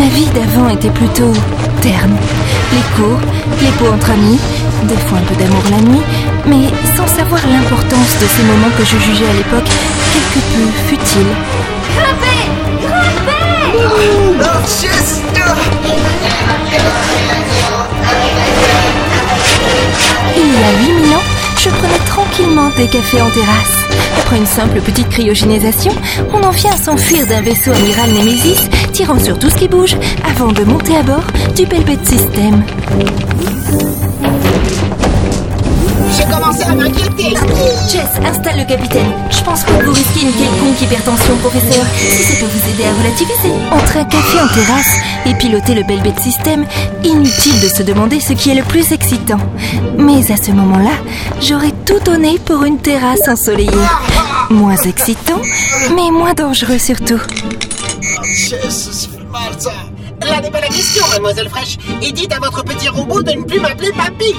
vie 0.00 0.26
d'avant 0.34 0.68
était 0.68 0.90
plutôt 0.90 1.32
terne. 1.80 2.16
Les 2.72 2.82
cours, 2.96 3.20
les 3.60 3.70
pots 3.78 3.92
entre 3.92 4.10
amis, 4.10 4.38
des 4.84 4.96
fois 4.96 5.18
un 5.18 5.22
peu 5.22 5.34
d'amour 5.34 5.62
la 5.70 5.80
nuit, 5.80 6.02
mais 6.46 6.68
sans 6.96 7.06
savoir 7.06 7.40
l'importance 7.46 8.18
de 8.20 8.26
ces 8.26 8.42
moments 8.44 8.70
que 8.76 8.84
je 8.84 8.98
jugeais 8.98 9.28
à 9.28 9.34
l'époque 9.34 9.68
quelque 10.12 10.40
peu 10.52 10.66
futiles. 10.88 11.34
Grimpez 11.96 12.48
Grimpez 12.80 13.32
des 22.76 22.86
cafés 22.86 23.20
en 23.20 23.30
terrasse. 23.30 23.84
Après 24.18 24.38
une 24.38 24.46
simple 24.46 24.80
petite 24.80 25.08
cryogénisation, 25.08 25.92
on 26.32 26.42
en 26.42 26.50
vient 26.50 26.72
à 26.72 26.76
s'enfuir 26.76 27.26
d'un 27.26 27.42
vaisseau 27.42 27.72
amiral 27.72 28.10
Nemesis, 28.10 28.68
tirant 28.92 29.18
sur 29.18 29.38
tout 29.38 29.50
ce 29.50 29.56
qui 29.56 29.68
bouge, 29.68 29.96
avant 30.28 30.52
de 30.52 30.64
monter 30.64 30.96
à 30.96 31.02
bord 31.02 31.24
du 31.54 31.66
Belbet 31.66 31.98
System. 32.04 32.62
J'ai 36.16 36.24
commencé 36.24 36.62
à 36.62 36.74
m'inquiéter. 36.74 37.34
Jess, 37.90 38.10
installe 38.24 38.58
le 38.58 38.64
capitaine. 38.64 39.12
Je 39.30 39.42
pense 39.42 39.64
pas 39.64 39.72
que 39.72 39.84
vous 39.84 39.92
risquez 39.92 40.20
une 40.22 40.32
hypertension, 40.82 41.36
professeur. 41.36 41.84
Si 41.96 42.22
ça 42.22 42.40
peut 42.40 42.50
vous 42.50 42.70
aider 42.70 42.84
à 42.84 42.92
relativiser. 42.98 43.52
Entre 43.70 43.96
un 43.98 44.04
café 44.04 44.38
en 44.40 44.48
terrasse 44.48 44.96
et 45.26 45.34
piloter 45.34 45.74
le 45.74 45.82
Belbet 45.84 46.14
System, 46.20 46.64
inutile 47.04 47.60
de 47.60 47.68
se 47.68 47.82
demander 47.82 48.20
ce 48.20 48.32
qui 48.32 48.50
est 48.50 48.54
le 48.54 48.62
plus 48.62 48.92
excitant. 48.92 49.38
Mais 49.96 50.30
à 50.32 50.36
ce 50.36 50.50
moment-là, 50.50 50.92
j'aurais 51.40 51.72
tout 51.86 52.00
donné 52.04 52.38
pour 52.44 52.64
une 52.64 52.78
terrasse 52.78 53.28
ensoleillée. 53.28 53.70
Moins 54.50 54.76
excitant, 54.76 55.40
mais 55.94 56.10
moins 56.10 56.34
dangereux 56.34 56.78
surtout. 56.78 57.20
Là 60.20 60.40
n'est 60.40 60.50
pas 60.50 60.60
la 60.60 60.68
question, 60.68 61.04
mademoiselle 61.10 61.48
Fraîche. 61.48 61.78
Et 62.02 62.12
dites 62.12 62.32
à 62.32 62.38
votre 62.38 62.64
petit 62.64 62.88
robot 62.88 63.22
de 63.22 63.32
ne 63.32 63.42
plus 63.42 63.60
m'appeler 63.60 63.90
papy. 63.92 64.34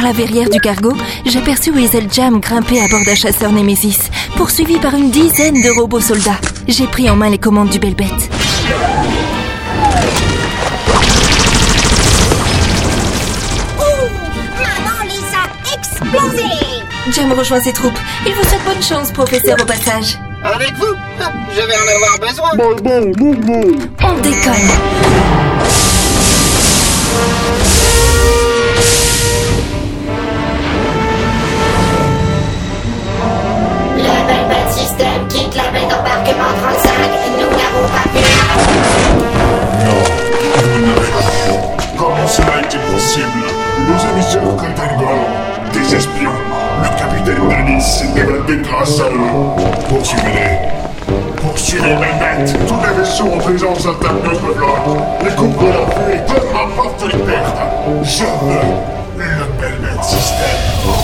Par 0.00 0.08
la 0.08 0.14
verrière 0.14 0.48
du 0.48 0.58
cargo, 0.60 0.94
j'aperçus 1.26 1.72
Weasel 1.72 2.10
Jam 2.10 2.40
grimper 2.40 2.80
à 2.80 2.88
bord 2.88 3.04
d'un 3.04 3.14
chasseur 3.14 3.52
Nemesis, 3.52 3.98
poursuivi 4.34 4.78
par 4.78 4.94
une 4.94 5.10
dizaine 5.10 5.60
de 5.60 5.78
robots 5.78 6.00
soldats. 6.00 6.40
J'ai 6.66 6.86
pris 6.86 7.10
en 7.10 7.16
main 7.16 7.28
les 7.28 7.36
commandes 7.36 7.68
du 7.68 7.78
Belbet. 7.78 8.06
Maman 14.56 15.02
les 15.04 15.20
a 15.36 15.76
explosés 15.76 16.48
Jam 17.12 17.32
rejoint 17.32 17.60
ses 17.60 17.74
troupes. 17.74 17.98
Il 18.24 18.32
vous 18.32 18.44
souhaite 18.44 18.64
bonne 18.64 18.82
chance, 18.82 19.12
professeur, 19.12 19.58
au 19.60 19.66
passage. 19.66 20.18
Avec 20.42 20.72
vous 20.78 20.94
Je 21.54 21.60
vais 21.60 21.76
en 21.76 21.88
avoir 21.94 22.18
besoin. 22.20 22.52
On 24.02 24.14
décolle. 24.22 25.49
Grâce 48.62 49.00
à 49.00 49.04
eux. 49.04 49.14
Poursuivez-les. 49.88 50.68
Poursuivez 51.36 51.94
Belbet. 51.94 52.52
Tous 52.66 52.74
les 52.86 52.98
vaisseaux 52.98 53.32
en 53.32 53.38
présence 53.38 53.86
attaquent 53.86 54.24
notre 54.24 54.54
flotte. 54.54 54.98
Les 55.24 55.30
couvrent 55.30 55.68
la 55.68 56.14
et 56.14 56.18
peu 56.26 56.46
m'importe 56.52 57.02
les 57.12 57.18
pertes. 57.18 57.56
Je 58.02 58.24
veux 58.24 58.60
le 59.16 59.44
Belbet 59.60 60.02
System. 60.02 60.99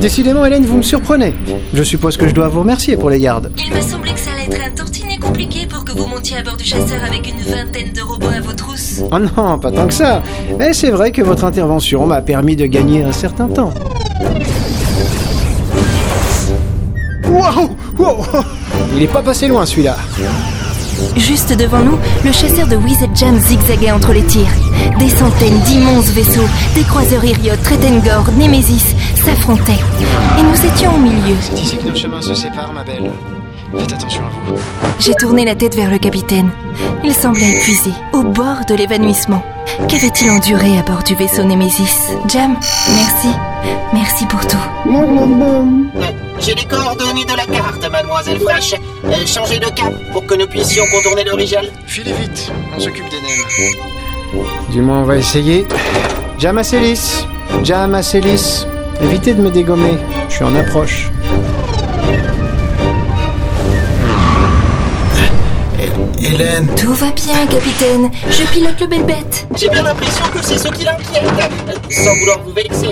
Décidément, 0.00 0.44
Hélène, 0.44 0.64
vous 0.66 0.76
me 0.78 0.82
surprenez. 0.82 1.34
Je 1.72 1.82
suppose 1.82 2.16
que 2.16 2.28
je 2.28 2.34
dois 2.34 2.48
vous 2.48 2.60
remercier 2.60 2.96
pour 2.96 3.08
les 3.10 3.18
gardes. 3.18 3.50
Il 3.56 3.74
me 3.74 3.80
semblait 3.80 4.12
que 4.12 4.18
ça 4.20 4.30
allait 4.32 4.44
être 4.44 4.66
un 4.66 4.70
tantinet 4.70 5.16
compliqué 5.18 5.66
pour 5.66 5.84
que 5.84 5.92
vous 5.92 6.06
montiez 6.06 6.36
à 6.38 6.42
bord 6.42 6.56
du 6.56 6.64
chasseur 6.64 7.02
avec 7.06 7.26
une 7.28 7.40
vingtaine 7.50 7.92
de 7.94 8.02
robots 8.02 8.28
à 8.28 8.40
vos 8.40 8.52
trousses. 8.52 9.02
Oh 9.10 9.18
non, 9.18 9.58
pas 9.58 9.72
tant 9.72 9.86
que 9.86 9.94
ça. 9.94 10.22
Mais 10.58 10.72
c'est 10.74 10.90
vrai 10.90 11.12
que 11.12 11.22
votre 11.22 11.44
intervention 11.44 12.06
m'a 12.06 12.20
permis 12.20 12.56
de 12.56 12.66
gagner 12.66 13.02
un 13.04 13.12
certain 13.12 13.48
temps. 13.48 13.72
Waouh 17.28 17.70
Wow 17.98 18.24
Il 18.94 19.02
est 19.02 19.12
pas 19.12 19.22
passé 19.22 19.48
loin 19.48 19.64
celui-là. 19.64 19.96
Juste 21.16 21.56
devant 21.56 21.80
nous, 21.80 21.98
le 22.24 22.32
chasseur 22.32 22.66
de 22.66 22.76
Weasel 22.76 23.10
Jam 23.14 23.38
zigzaguait 23.38 23.90
entre 23.92 24.12
les 24.12 24.24
tirs. 24.24 24.52
Des 24.98 25.08
centaines 25.08 25.58
d'immenses 25.60 26.10
vaisseaux, 26.10 26.48
des 26.74 26.82
croiseurs 26.84 27.24
Iriot, 27.24 27.56
Tretengor, 27.62 28.30
Nemesis 28.38 28.94
s'affrontaient. 29.24 29.80
Et 30.38 30.42
nous 30.42 30.66
étions 30.72 30.94
au 30.94 30.98
milieu. 30.98 31.36
C'est 31.40 31.58
ici 31.58 31.76
que 31.78 31.88
nos 31.88 31.94
chemins 31.96 32.22
se 32.22 32.34
séparent, 32.34 32.72
ma 32.72 32.84
belle. 32.84 33.10
Faites 33.76 33.92
attention 33.92 34.22
à 34.22 34.30
vous. 34.30 34.56
J'ai 35.00 35.14
tourné 35.14 35.44
la 35.44 35.54
tête 35.54 35.74
vers 35.74 35.90
le 35.90 35.98
capitaine. 35.98 36.50
Il 37.04 37.12
semblait 37.12 37.50
épuisé, 37.58 37.90
au 38.12 38.22
bord 38.22 38.64
de 38.68 38.74
l'évanouissement. 38.74 39.42
Qu'avait-il 39.88 40.30
enduré 40.30 40.78
à 40.78 40.82
bord 40.82 41.02
du 41.02 41.14
vaisseau 41.14 41.42
Nemesis? 41.42 42.12
Jam, 42.28 42.56
merci. 42.94 43.28
Merci 43.92 44.26
pour 44.26 44.46
tout. 44.46 44.56
J'ai 46.38 46.54
les 46.54 46.64
coordonnées 46.64 47.24
de 47.24 47.36
la 47.36 47.44
carte, 47.46 47.90
mademoiselle 47.90 48.40
Fraîche. 48.40 48.74
Euh, 49.08 49.26
changez 49.26 49.58
de 49.58 49.66
cap 49.66 49.92
pour 50.12 50.26
que 50.26 50.34
nous 50.34 50.46
puissions 50.46 50.84
contourner 50.90 51.24
le 51.24 51.34
Rigel. 51.34 51.70
Filez 51.86 52.12
vite, 52.12 52.50
on 52.76 52.80
s'occupe 52.80 53.08
des 53.08 53.20
naines. 53.20 54.44
Du 54.70 54.80
moins, 54.80 55.00
on 55.00 55.04
va 55.04 55.16
essayer. 55.16 55.66
Jam 56.38 56.58
Acélis 56.58 57.24
Jam 57.62 57.94
Acélis 57.94 58.66
Évitez 59.02 59.34
de 59.34 59.42
me 59.42 59.50
dégommer, 59.50 59.94
je 60.28 60.34
suis 60.34 60.44
en 60.44 60.54
approche. 60.56 61.10
Hélène, 66.18 66.66
Tout 66.76 66.94
va 66.94 67.10
bien, 67.12 67.46
capitaine. 67.46 68.10
Je 68.30 68.42
pilote 68.52 68.80
le 68.80 68.86
Belbet. 68.86 69.14
J'ai 69.56 69.68
bien 69.68 69.82
l'impression 69.82 70.24
que 70.32 70.42
c'est 70.42 70.58
ce 70.58 70.68
qui 70.68 70.84
l'inquiète. 70.84 71.22
Euh, 71.68 71.72
Sans 71.90 72.16
vouloir 72.16 72.40
vous 72.44 72.52
vexer. 72.52 72.88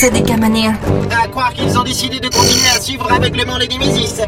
Ça, 0.00 0.08
des 0.08 0.22
Camanéens 0.22 0.78
À 1.10 1.28
croire 1.28 1.52
qu'ils 1.52 1.78
ont 1.78 1.82
décidé 1.82 2.20
de 2.20 2.28
continuer 2.28 2.70
à 2.74 2.80
suivre 2.80 3.06
aveuglement 3.12 3.58
les 3.58 3.68
Némésis. 3.68 4.22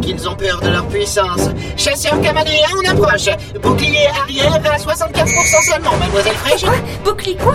Qu'ils 0.00 0.26
ont 0.26 0.34
peur 0.34 0.58
de 0.62 0.70
leur 0.70 0.86
puissance. 0.86 1.50
Chasseurs 1.76 2.18
camanéens, 2.22 2.68
on 2.74 2.90
approche. 2.90 3.28
Bouclier 3.62 4.06
arrière 4.22 4.54
à 4.54 4.78
75% 4.78 5.70
seulement, 5.70 5.98
mademoiselle 5.98 6.32
Fraîche. 6.32 6.62
Quoi 6.62 6.76
Bouclier 7.04 7.36
quoi 7.36 7.54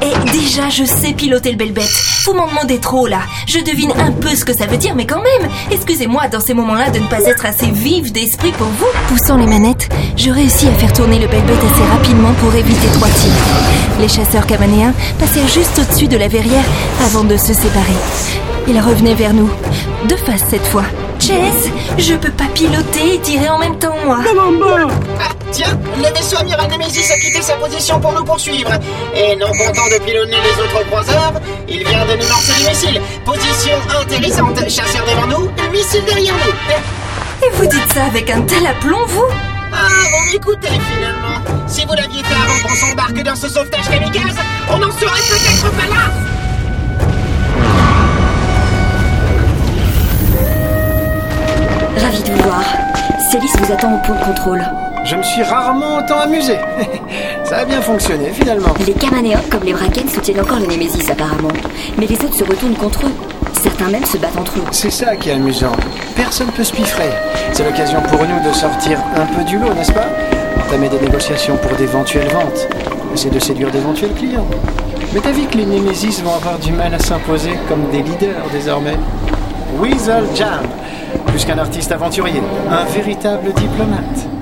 Et 0.00 0.30
déjà, 0.30 0.68
je 0.70 0.84
sais 0.84 1.12
piloter 1.12 1.50
le 1.50 1.56
Belbet. 1.56 1.88
Vous 2.24 2.34
m'en 2.34 2.46
demandez 2.46 2.78
trop, 2.78 3.08
là. 3.08 3.22
Je 3.48 3.58
devine 3.58 3.92
un 3.98 4.12
peu 4.12 4.36
ce 4.36 4.44
que 4.44 4.54
ça 4.56 4.66
veut 4.66 4.76
dire, 4.76 4.94
mais 4.94 5.06
quand 5.06 5.22
même, 5.22 5.50
excusez-moi 5.72 6.28
dans 6.28 6.40
ces 6.40 6.54
moments-là 6.54 6.90
de 6.90 7.00
ne 7.00 7.06
pas 7.06 7.22
être 7.24 7.46
assez 7.46 7.66
vive 7.66 8.12
d'esprit 8.12 8.52
pour 8.52 8.68
vous. 8.68 8.86
Poussant 9.08 9.38
les 9.38 9.46
manettes, 9.46 9.88
je 10.16 10.30
réussis 10.30 10.68
à 10.68 10.72
faire 10.72 10.92
tourner 10.92 11.18
le 11.18 11.26
Belbet 11.26 11.52
assez 11.52 11.90
rapidement 11.90 12.32
pour 12.34 12.54
éviter 12.54 12.86
trois 12.94 13.08
tirs. 13.08 14.00
Les 14.00 14.08
chasseurs 14.08 14.46
camanéens 14.46 14.94
passèrent 15.18 15.48
juste 15.48 15.78
au-dessus 15.78 16.08
de 16.08 16.16
la 16.16 16.28
avant 17.04 17.24
de 17.24 17.36
se 17.36 17.52
séparer. 17.54 17.96
Ils 18.66 18.80
revenaient 18.80 19.14
vers 19.14 19.32
nous. 19.32 19.50
De 20.08 20.16
face 20.16 20.42
cette 20.48 20.66
fois. 20.66 20.84
Jess, 21.18 21.70
je 21.96 22.14
peux 22.14 22.30
pas 22.30 22.48
piloter 22.54 23.14
et 23.14 23.18
tirer 23.20 23.48
en 23.48 23.58
même 23.58 23.78
temps, 23.78 23.94
moi. 24.04 24.18
Ah, 25.20 25.30
tiens, 25.52 25.78
le 25.96 26.12
vaisseau 26.12 26.36
amiral 26.38 26.68
Nemesis 26.70 27.10
a 27.12 27.18
quitté 27.18 27.40
sa 27.40 27.54
position 27.54 28.00
pour 28.00 28.12
nous 28.12 28.24
poursuivre. 28.24 28.70
Et 29.14 29.36
non 29.36 29.46
content 29.46 29.88
de 29.92 30.02
pilonner 30.04 30.36
les 30.36 30.62
autres 30.62 30.84
croiseurs, 30.86 31.34
il 31.68 31.86
vient 31.86 32.04
de 32.04 32.12
nous 32.12 32.28
lancer 32.28 32.52
des 32.62 32.68
missiles. 32.68 33.00
Position 33.24 33.76
intéressante. 34.00 34.58
Chasseur 34.68 35.04
devant 35.06 35.26
nous, 35.38 35.50
missile 35.70 36.04
derrière 36.04 36.34
nous. 36.34 37.46
Et 37.46 37.50
vous 37.54 37.66
dites 37.66 37.92
ça 37.94 38.04
avec 38.04 38.28
un 38.30 38.42
tel 38.42 38.66
aplomb, 38.66 39.06
vous? 39.06 39.28
Ah, 39.72 39.88
vous 40.10 40.32
m'écoutez 40.32 40.68
finalement. 40.68 41.40
Si 41.66 41.84
vous 41.84 41.94
l'aviez 41.94 42.22
fait 42.22 42.34
avant 42.34 42.68
qu'on 42.68 42.74
s'embarque 42.74 43.22
dans 43.22 43.36
ce 43.36 43.48
sauvetage 43.48 43.88
kamikaze, 43.88 44.36
on 44.70 44.78
n'en 44.78 44.92
serait 44.92 45.22
peut-être 45.28 45.70
pas 45.72 45.86
là. 45.86 46.33
Vous 53.64 53.72
attend 53.72 53.94
au 53.94 53.98
point 53.98 54.16
de 54.16 54.24
contrôle. 54.24 54.62
Je 55.04 55.16
me 55.16 55.22
suis 55.22 55.42
rarement 55.42 55.96
autant 55.96 56.20
amusé. 56.20 56.56
Ça 57.44 57.58
a 57.58 57.64
bien 57.64 57.80
fonctionné 57.80 58.30
finalement. 58.30 58.74
Les 58.86 58.92
Camanéens, 58.92 59.40
comme 59.50 59.62
les 59.62 59.72
Braken, 59.72 60.08
soutiennent 60.08 60.40
encore 60.40 60.58
les 60.58 60.66
Némésis 60.66 61.08
apparemment. 61.10 61.52
Mais 61.98 62.06
les 62.06 62.16
autres 62.16 62.34
se 62.34 62.44
retournent 62.44 62.74
contre 62.74 63.06
eux. 63.06 63.12
Certains 63.62 63.88
même 63.88 64.04
se 64.04 64.18
battent 64.18 64.36
entre 64.38 64.58
eux. 64.58 64.64
C'est 64.70 64.90
ça 64.90 65.16
qui 65.16 65.30
est 65.30 65.34
amusant. 65.34 65.72
Personne 66.14 66.48
peut 66.48 66.64
se 66.64 66.72
piffrer. 66.72 67.10
C'est 67.52 67.64
l'occasion 67.64 68.02
pour 68.02 68.20
nous 68.20 68.48
de 68.48 68.54
sortir 68.54 68.98
un 69.16 69.26
peu 69.34 69.42
du 69.44 69.58
lot, 69.58 69.72
n'est-ce 69.72 69.92
pas? 69.92 70.08
Entamer 70.66 70.88
des 70.90 71.00
négociations 71.00 71.56
pour 71.56 71.74
d'éventuelles 71.76 72.28
ventes. 72.28 72.68
Essayer 73.14 73.30
de 73.30 73.38
séduire 73.40 73.70
d'éventuels 73.70 74.12
clients. 74.12 74.46
Mais 75.14 75.20
t'as 75.20 75.32
vu 75.32 75.46
que 75.46 75.56
les 75.56 75.66
Némésis 75.66 76.22
vont 76.22 76.34
avoir 76.34 76.58
du 76.58 76.72
mal 76.72 76.92
à 76.92 76.98
s'imposer 76.98 77.52
comme 77.68 77.88
des 77.90 78.02
leaders 78.02 78.44
désormais? 78.52 78.98
Weasel 79.80 80.24
Jam 80.34 80.60
Plus 81.34 81.44
qu'un 81.46 81.58
artiste 81.58 81.90
aventurier, 81.90 82.40
un 82.70 82.84
véritable 82.84 83.52
diplomate. 83.54 84.33